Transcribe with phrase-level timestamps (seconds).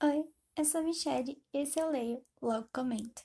[0.00, 0.24] Oi,
[0.56, 3.20] eu sou a Michelle e esse eu leio, logo comento.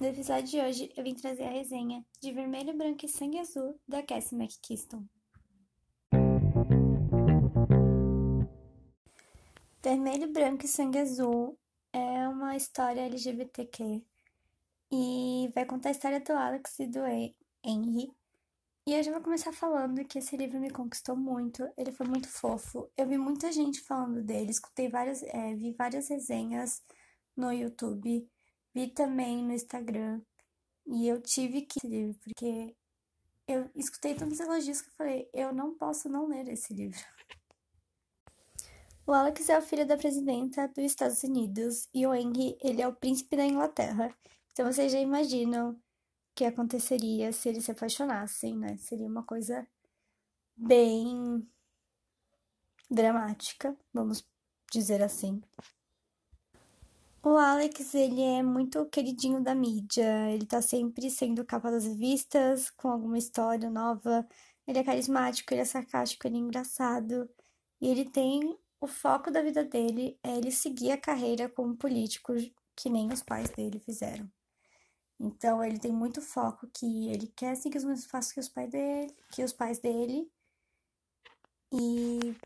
[0.00, 3.78] No episódio de hoje eu vim trazer a resenha de Vermelho, Branco e Sangue Azul
[3.86, 5.04] da Cassie McKiston.
[9.80, 11.56] Vermelho, Branco e Sangue Azul
[11.92, 14.02] é uma história LGBTQ
[14.90, 16.98] e vai contar a história do Alex e do
[17.62, 18.12] Henry,
[18.84, 22.28] e eu já vou começar falando que esse livro me conquistou muito, ele foi muito
[22.28, 22.90] fofo.
[22.96, 26.82] Eu vi muita gente falando dele, escutei várias, é, vi várias resenhas
[27.36, 28.28] no YouTube,
[28.74, 30.20] vi também no Instagram.
[30.86, 32.74] E eu tive que esse livro, porque
[33.46, 36.98] eu escutei tantos elogios que eu falei, eu não posso não ler esse livro.
[39.06, 42.88] O Alex é o filho da presidenta dos Estados Unidos e o Henry, ele é
[42.88, 44.12] o príncipe da Inglaterra.
[44.52, 45.80] Então vocês já imaginam
[46.34, 48.76] que aconteceria se eles se apaixonassem, né?
[48.78, 49.66] Seria uma coisa
[50.56, 51.46] bem
[52.90, 54.26] dramática, vamos
[54.70, 55.42] dizer assim.
[57.24, 62.68] O Alex, ele é muito queridinho da mídia, ele tá sempre sendo capa das revistas,
[62.70, 64.26] com alguma história nova.
[64.66, 67.30] Ele é carismático, ele é sarcástico, ele é engraçado.
[67.80, 72.34] E ele tem o foco da vida dele é ele seguir a carreira como político,
[72.74, 74.28] que nem os pais dele fizeram.
[75.20, 78.70] Então ele tem muito foco que ele quer seguir os mesmos passos que os pais
[78.70, 80.30] dele, que os pais dele.
[81.72, 82.36] E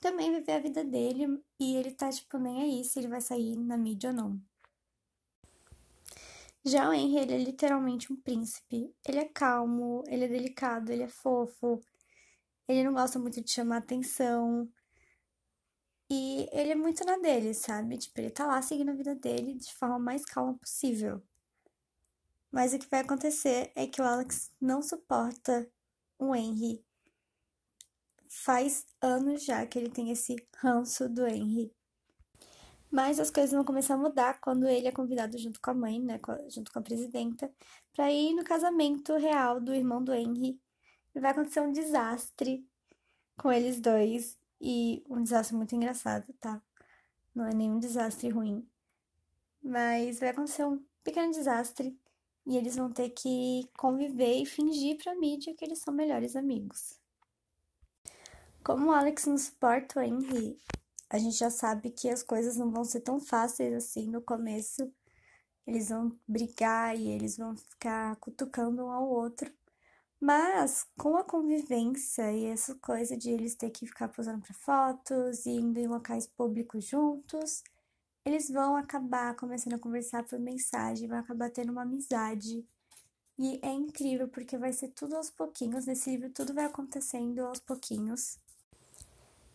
[0.00, 3.56] também viver a vida dele e ele tá tipo nem aí se ele vai sair
[3.56, 4.40] na mídia ou não.
[6.66, 8.94] Já o Henry, ele é literalmente um príncipe.
[9.06, 11.80] Ele é calmo, ele é delicado, ele é fofo.
[12.66, 14.66] Ele não gosta muito de chamar atenção.
[16.10, 17.98] E ele é muito na dele, sabe?
[17.98, 21.22] Tipo, ele tá lá seguindo a vida dele de forma mais calma possível.
[22.54, 25.68] Mas o que vai acontecer é que o Alex não suporta
[26.16, 26.86] o Henry.
[28.28, 31.74] Faz anos já que ele tem esse ranço do Henry.
[32.92, 36.00] Mas as coisas vão começar a mudar quando ele é convidado junto com a mãe,
[36.00, 37.52] né, junto com a presidenta,
[37.92, 40.56] para ir no casamento real do irmão do Henry.
[41.12, 42.64] E vai acontecer um desastre
[43.36, 46.62] com eles dois e um desastre muito engraçado, tá?
[47.34, 48.64] Não é nenhum desastre ruim.
[49.60, 51.98] Mas vai acontecer um pequeno desastre
[52.46, 56.36] e eles vão ter que conviver e fingir para a mídia que eles são melhores
[56.36, 56.98] amigos.
[58.62, 60.58] Como o Alex não suporta o Henry,
[61.10, 64.90] a gente já sabe que as coisas não vão ser tão fáceis assim no começo.
[65.66, 69.52] Eles vão brigar e eles vão ficar cutucando um ao outro.
[70.20, 75.44] Mas com a convivência e essa coisa de eles ter que ficar posando para fotos
[75.44, 77.62] e indo em locais públicos juntos,
[78.24, 82.64] eles vão acabar começando a conversar por mensagem, vão acabar tendo uma amizade.
[83.38, 85.86] E é incrível porque vai ser tudo aos pouquinhos.
[85.86, 88.38] Nesse livro, tudo vai acontecendo aos pouquinhos.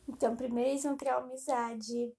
[0.08, 2.13] Então, primeiro eles vão criar uma amizade,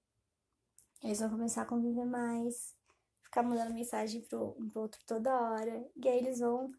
[1.03, 2.75] eles vão começar a conviver mais,
[3.23, 5.89] ficar mandando mensagem pro, um pro outro toda hora.
[5.95, 6.69] E aí eles vão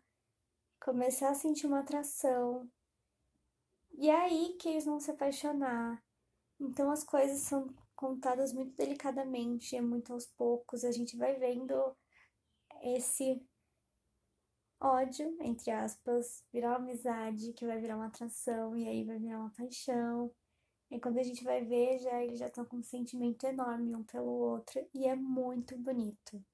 [0.81, 2.69] começar a sentir uma atração.
[3.93, 6.03] E é aí que eles vão se apaixonar.
[6.61, 10.85] Então as coisas são contadas muito delicadamente, é muito aos poucos.
[10.85, 11.97] A gente vai vendo
[12.83, 13.41] esse
[14.81, 19.39] ódio, entre aspas, virar uma amizade, que vai virar uma atração, e aí vai virar
[19.39, 20.33] uma paixão.
[20.91, 24.03] E quando a gente vai ver, já eles já estão com um sentimento enorme um
[24.03, 26.45] pelo outro, e é muito bonito.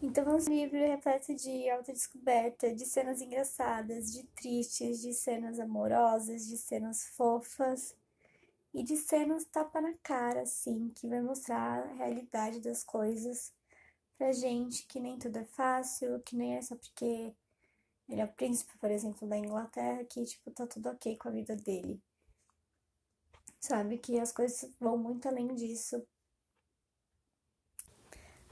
[0.00, 6.46] Então, é um livro repleto de autodescoberta, de cenas engraçadas, de tristes, de cenas amorosas,
[6.46, 7.94] de cenas fofas
[8.74, 13.52] e de cenas tapa na cara, assim, que vai mostrar a realidade das coisas
[14.16, 17.34] pra gente, que nem tudo é fácil, que nem é só porque
[18.08, 21.32] ele é o príncipe, por exemplo, da Inglaterra, que, tipo, tá tudo ok com a
[21.32, 22.00] vida dele.
[23.60, 23.98] Sabe?
[23.98, 26.04] Que as coisas vão muito além disso.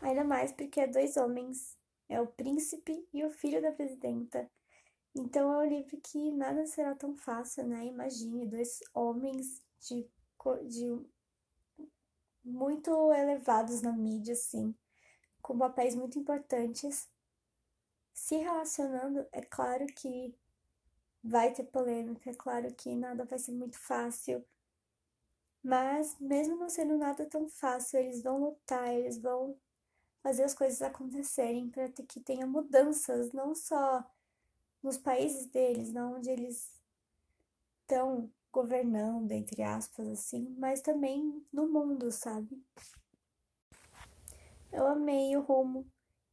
[0.00, 1.76] Ainda mais porque é dois homens,
[2.08, 4.50] é o príncipe e o filho da presidenta.
[5.14, 7.84] Então é um livro que nada será tão fácil, né?
[7.86, 10.06] Imagine dois homens de,
[10.68, 11.06] de
[12.44, 14.74] muito elevados na mídia, assim,
[15.42, 17.08] com papéis muito importantes,
[18.12, 20.34] se relacionando, é claro que
[21.22, 24.44] vai ter polêmica, é claro que nada vai ser muito fácil,
[25.62, 29.56] mas mesmo não sendo nada tão fácil, eles vão lutar, eles vão
[30.22, 34.04] fazer as coisas acontecerem para que tenha mudanças, não só
[34.82, 36.72] nos países deles, não onde eles
[37.82, 42.62] estão governando, entre aspas, assim, mas também no mundo, sabe?
[44.72, 45.86] Eu amei o rumo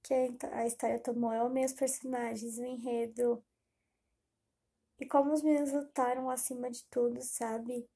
[0.03, 0.13] que
[0.51, 3.43] a história tomou, eu amei os personagens, o enredo.
[4.99, 7.87] E como os meninos lutaram acima de tudo, sabe?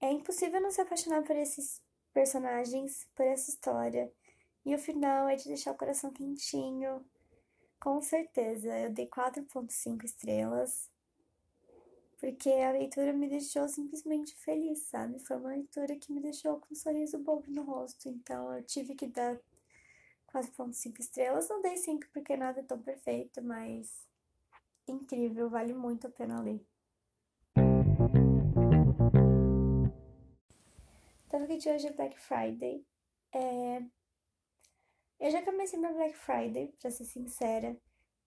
[0.00, 1.80] É impossível não se apaixonar por esses
[2.12, 4.12] personagens, por essa história.
[4.64, 7.04] E o final é de deixar o coração quentinho.
[7.80, 10.91] Com certeza, eu dei 4.5 estrelas.
[12.22, 15.18] Porque a leitura me deixou simplesmente feliz, sabe?
[15.18, 18.08] Foi uma leitura que me deixou com um sorriso bobo no rosto.
[18.08, 19.36] Então eu tive que dar
[20.32, 21.48] 4.5 estrelas.
[21.48, 24.06] Não dei 5 porque nada é tão perfeito, mas
[24.86, 26.64] incrível, vale muito a pena ler.
[31.26, 32.86] Então, que de hoje é Black Friday.
[33.34, 33.82] É...
[35.18, 37.76] Eu já comecei meu Black Friday, pra ser sincera.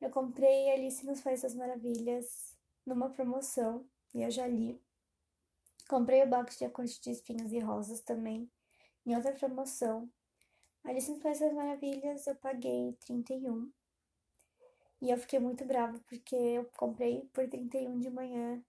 [0.02, 2.55] Eu comprei Alice nos Países das Maravilhas
[2.86, 4.82] numa promoção e eu já li.
[5.88, 8.50] Comprei o box de A Corte de Espinhos e Rosas também,
[9.06, 10.10] em outra promoção.
[10.84, 13.72] Alice nos Países das Maravilhas eu paguei 31.
[15.02, 18.64] E eu fiquei muito brava porque eu comprei por 31 de manhã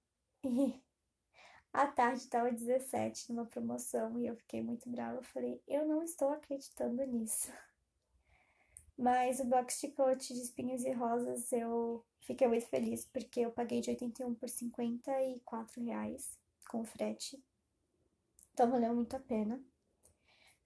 [0.45, 0.83] e
[1.73, 5.19] à tarde estava 17 numa promoção e eu fiquei muito brava.
[5.19, 7.51] Eu falei, eu não estou acreditando nisso.
[8.97, 13.81] Mas o box coach de espinhos e rosas eu fiquei muito feliz porque eu paguei
[13.81, 16.39] de 81 por 54 reais
[16.69, 17.43] com frete.
[18.53, 19.63] Então valeu muito a pena.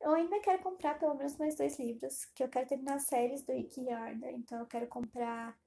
[0.00, 3.42] Eu ainda quero comprar pelo menos mais dois livros, que eu quero terminar as séries
[3.42, 4.30] do Rick Yarda.
[4.30, 5.58] Então eu quero comprar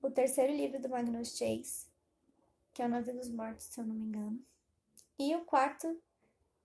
[0.00, 1.86] o terceiro livro do Magnus Chase,
[2.72, 4.42] que é o Nove dos Mortos, se eu não me engano.
[5.18, 6.00] E o quarto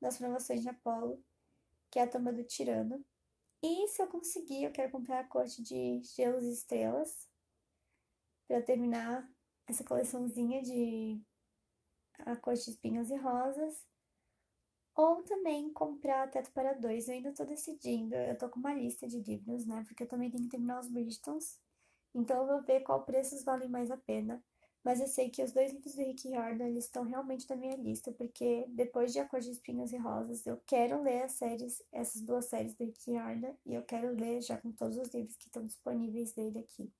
[0.01, 1.21] das promoções de Apolo,
[1.91, 3.03] que é a Tomba do Tirano.
[3.61, 7.29] E se eu conseguir, eu quero comprar a corte de Gelos e Estrelas
[8.47, 9.29] para terminar
[9.67, 11.21] essa coleçãozinha de
[12.19, 13.85] a corte de espinhos e rosas.
[14.95, 17.07] Ou também comprar Teto para Dois.
[17.07, 18.15] Eu ainda tô decidindo.
[18.15, 19.83] Eu tô com uma lista de livros, né?
[19.87, 21.57] Porque eu também tenho que terminar os Bridgetons.
[22.13, 24.43] Então eu vou ver qual preços valem mais a pena.
[24.83, 27.75] Mas eu sei que os dois livros do Rick Riordan, eles estão realmente na minha
[27.75, 31.83] lista, porque depois de A Cor de Espinhos e Rosas, eu quero ler as séries,
[31.91, 35.35] essas duas séries do Rick Riordan, e eu quero ler já com todos os livros
[35.35, 36.91] que estão disponíveis dele aqui.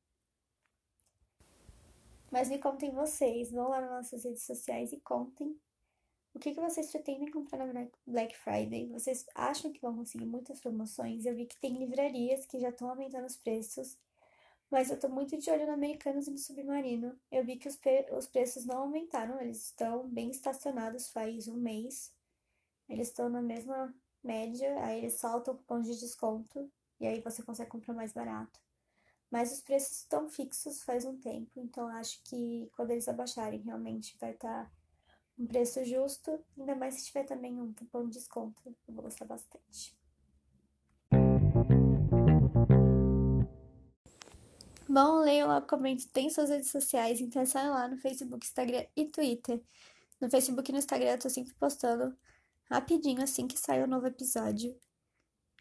[2.31, 5.57] Mas me contem vocês, vão lá nas nossas redes sociais e contem
[6.33, 8.87] o que, que vocês pretendem comprar na Black Friday.
[8.87, 11.25] Vocês acham que vão conseguir muitas promoções?
[11.25, 13.97] Eu vi que tem livrarias que já estão aumentando os preços.
[14.69, 17.17] Mas eu tô muito de olho no Americanos e no Submarino.
[17.31, 17.79] Eu vi que os,
[18.17, 22.13] os preços não aumentaram, eles estão bem estacionados faz um mês.
[22.87, 23.93] Eles estão na mesma
[24.23, 28.59] média, aí eles soltam cupons de desconto e aí você consegue comprar mais barato.
[29.31, 34.17] Mas os preços estão fixos faz um tempo, então acho que quando eles abaixarem realmente
[34.19, 34.71] vai estar tá
[35.37, 39.25] um preço justo, ainda mais se tiver também um cupom de desconto, eu vou gostar
[39.25, 39.98] bastante.
[44.91, 49.05] Bom, leiam lá, comentem, tem suas redes sociais, então ir lá no Facebook, Instagram e
[49.05, 49.63] Twitter.
[50.19, 52.17] No Facebook e no Instagram eu tô sempre postando
[52.71, 54.75] rapidinho assim que sai o um novo episódio.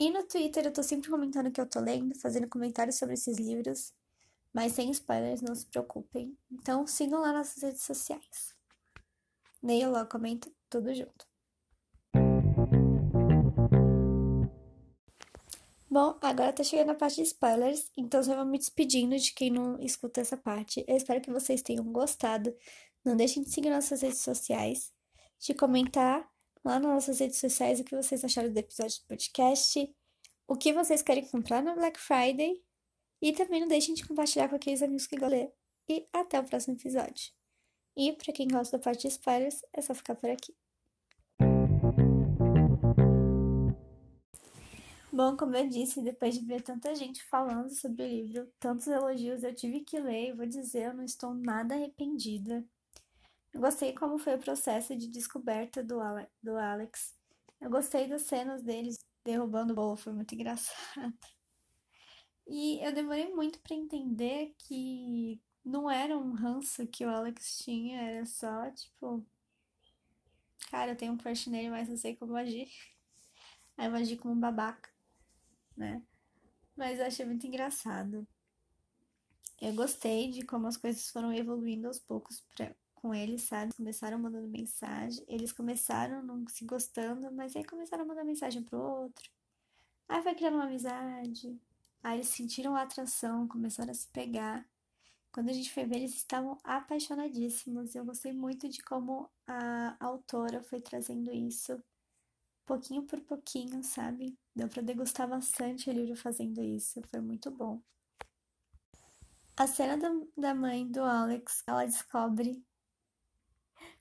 [0.00, 3.16] E no Twitter eu tô sempre comentando o que eu tô lendo, fazendo comentários sobre
[3.16, 3.92] esses livros,
[4.50, 6.34] mas sem spoilers, não se preocupem.
[6.50, 8.56] Então sigam lá nas redes sociais.
[9.62, 11.27] Leiam lá, comentem, tudo junto.
[15.90, 19.50] Bom, agora tá chegando a parte de spoilers, então eu vou me despedindo de quem
[19.50, 20.84] não escuta essa parte.
[20.86, 22.54] Eu espero que vocês tenham gostado.
[23.02, 24.92] Não deixem de seguir nossas redes sociais,
[25.38, 26.28] de comentar
[26.62, 29.96] lá nas nossas redes sociais o que vocês acharam do episódio do podcast,
[30.46, 32.62] o que vocês querem comprar no Black Friday
[33.22, 35.50] e também não deixem de compartilhar com aqueles amigos que gostam.
[35.88, 37.32] E até o próximo episódio.
[37.96, 40.54] E para quem gosta da parte de spoilers, é só ficar por aqui.
[45.10, 49.42] Bom, como eu disse, depois de ver tanta gente falando sobre o livro, tantos elogios,
[49.42, 52.62] eu tive que ler e vou dizer, eu não estou nada arrependida.
[53.54, 57.16] Eu gostei como foi o processo de descoberta do, Ale do Alex.
[57.60, 61.14] Eu gostei das cenas deles derrubando o bolo, foi muito engraçado.
[62.46, 68.00] E eu demorei muito para entender que não era um ranço que o Alex tinha,
[68.00, 69.24] era só tipo.
[70.70, 72.68] Cara, eu tenho um crush nele, mas não sei como agir.
[73.76, 74.97] Aí eu agi como um babaca
[75.78, 76.02] né?
[76.76, 78.26] Mas eu achei muito engraçado.
[79.60, 83.74] Eu gostei de como as coisas foram evoluindo aos poucos pra, com eles, sabe?
[83.74, 88.78] Começaram mandando mensagem, eles começaram não se gostando, mas aí começaram a mandar mensagem pro
[88.78, 89.30] outro.
[90.08, 91.58] Aí foi criando uma amizade.
[92.02, 94.64] Aí eles sentiram a atração, começaram a se pegar.
[95.32, 97.94] Quando a gente foi ver, eles estavam apaixonadíssimos.
[97.94, 101.82] Eu gostei muito de como a autora foi trazendo isso
[102.68, 104.38] pouquinho por pouquinho, sabe?
[104.54, 107.80] Deu para degustar bastante o livro fazendo isso, foi muito bom.
[109.56, 112.62] A cena da, da mãe do Alex, ela descobre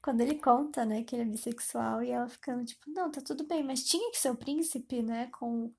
[0.01, 3.47] quando ele conta, né, que ele é bissexual e ela ficando tipo, não, tá tudo
[3.47, 5.73] bem, mas tinha que ser o príncipe, né, com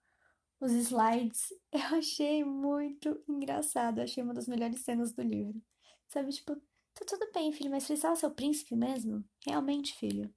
[0.61, 1.49] os slides.
[1.73, 5.61] Eu achei muito engraçado, achei uma das melhores cenas do livro.
[6.09, 6.57] Sabe, tipo,
[6.95, 9.25] tá tudo bem, filho, mas precisava ser o príncipe mesmo?
[9.47, 10.35] Realmente, filho.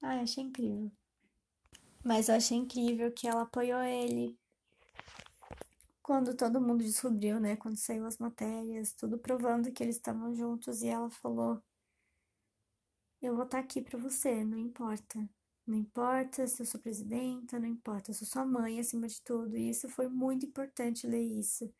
[0.00, 0.90] Ah, achei incrível.
[2.04, 4.38] Mas eu achei incrível que ela apoiou ele.
[6.02, 7.56] Quando todo mundo descobriu, né?
[7.56, 11.62] Quando saiu as matérias, tudo provando que eles estavam juntos, e ela falou:
[13.20, 15.28] Eu vou estar tá aqui pra você, não importa.
[15.66, 19.54] Não importa se eu sou presidenta, não importa, eu sou sua mãe acima de tudo.
[19.56, 21.70] E isso foi muito importante ler isso.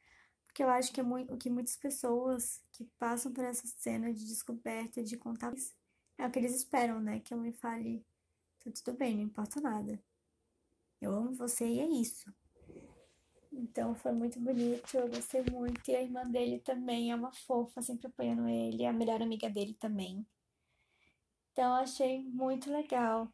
[0.47, 4.13] Porque eu acho que é muito, o que muitas pessoas que passam por essa cena
[4.13, 5.55] de descoberta, de contar,
[6.19, 7.21] é o que eles esperam, né?
[7.21, 8.05] Que a mãe fale:
[8.63, 9.99] tá tudo bem, não importa nada.
[11.01, 12.33] Eu amo você e é isso.
[13.53, 15.89] Então foi muito bonito, eu gostei muito.
[15.91, 19.75] E a irmã dele também é uma fofa, sempre apoiando ele, a melhor amiga dele
[19.75, 20.27] também.
[21.53, 23.29] Então achei muito legal.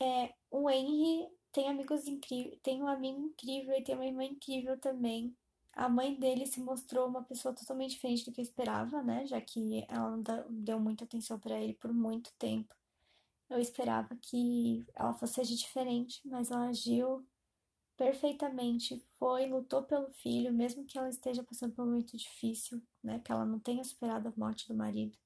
[0.00, 4.78] É, o Henry tem amigos incríveis, tem um amigo incrível e tem uma irmã incrível
[4.78, 5.34] também.
[5.72, 9.26] A mãe dele se mostrou uma pessoa totalmente diferente do que eu esperava, né?
[9.26, 12.74] Já que ela não deu muita atenção para ele por muito tempo.
[13.48, 17.24] Eu esperava que ela fosse agir diferente, mas ela agiu
[17.96, 18.98] perfeitamente.
[19.18, 23.20] Foi, lutou pelo filho, mesmo que ela esteja passando por um momento difícil, né?
[23.20, 25.16] Que ela não tenha superado a morte do marido.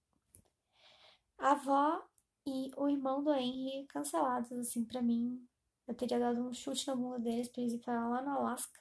[1.39, 2.07] A avó
[2.47, 5.47] e o irmão do Henry cancelados, assim, para mim.
[5.87, 8.81] Eu teria dado um chute na bunda deles pra eles ir lá no Alasca.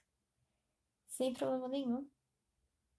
[1.08, 2.08] Sem problema nenhum.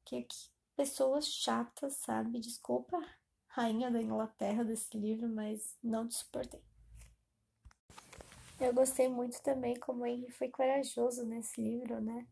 [0.05, 2.41] Que, que pessoas chatas, sabe?
[2.41, 2.99] Desculpa
[3.51, 6.61] rainha da Inglaterra desse livro, mas não te suportei.
[8.61, 12.27] Eu gostei muito também como ele foi corajoso nesse livro, né?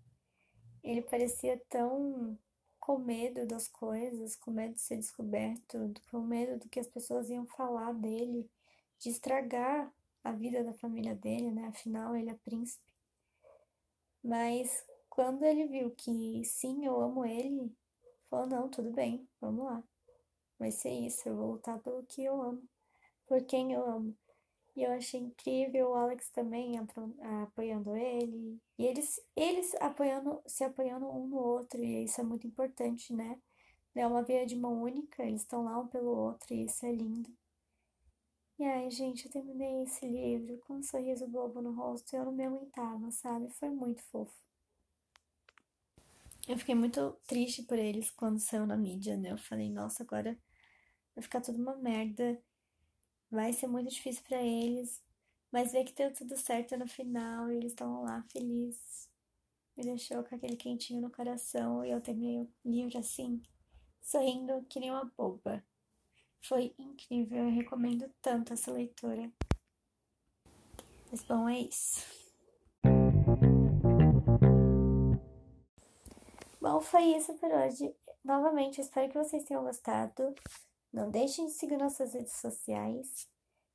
[0.82, 2.38] Ele parecia tão
[2.78, 7.28] com medo das coisas, com medo de ser descoberto, com medo do que as pessoas
[7.30, 8.48] iam falar dele,
[8.98, 11.66] de estragar a vida da família dele, né?
[11.66, 12.84] Afinal, ele é príncipe.
[14.22, 17.75] Mas quando ele viu que sim, eu amo ele,
[18.28, 19.82] falou: não, tudo bem, vamos lá.
[20.58, 22.62] Vai ser isso, eu vou lutar pelo que eu amo,
[23.26, 24.16] por quem eu amo.
[24.74, 26.78] E eu achei incrível o Alex também
[27.42, 28.60] apoiando ele.
[28.78, 31.82] E eles, eles apoiando, se apoiando um no outro.
[31.82, 33.40] E isso é muito importante, né?
[33.94, 36.92] É uma via de mão única, eles estão lá um pelo outro e isso é
[36.92, 37.28] lindo.
[38.56, 42.24] E aí, gente, eu terminei esse livro com um sorriso bobo no rosto e eu
[42.24, 43.48] não me aguentava, sabe?
[43.50, 44.32] Foi muito fofo.
[46.46, 49.32] Eu fiquei muito triste por eles quando saiu na mídia, né?
[49.32, 50.38] Eu falei, nossa, agora
[51.18, 52.40] vai ficar tudo uma merda,
[53.28, 55.02] vai ser muito difícil para eles,
[55.50, 59.10] mas ver que deu tudo certo no final e eles estão lá felizes.
[59.76, 63.42] Me deixou com aquele quentinho no coração e eu terminei o livro assim,
[64.00, 65.64] sorrindo que nem uma boba.
[66.40, 69.28] Foi incrível, eu recomendo tanto essa leitura.
[71.10, 72.06] Mas bom, é isso.
[76.60, 77.92] Bom, foi isso por hoje.
[78.25, 80.34] Novamente, espero que vocês tenham gostado.
[80.92, 83.28] Não deixem de seguir nossas redes sociais,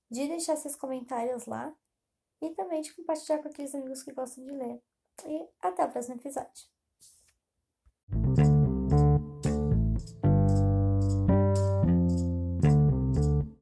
[0.10, 1.76] de deixar seus comentários lá
[2.42, 4.82] e também de compartilhar com aqueles amigos que gostam de ler.
[5.26, 6.73] E até o próximo episódio.